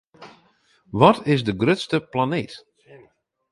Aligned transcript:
Wat 0.99 1.25
is 1.25 1.43
de 1.43 1.53
grutste 1.57 1.99
planeet? 2.01 2.65